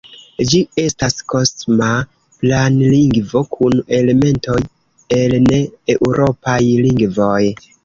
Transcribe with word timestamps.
Ĝi 0.51 0.59
estas 0.83 1.17
kosma 1.33 1.89
planlingvo 2.45 3.43
kun 3.53 3.77
elementoj 3.99 4.57
el 5.21 5.39
ne-eŭropaj 5.47 6.59
lingvoj. 6.91 7.41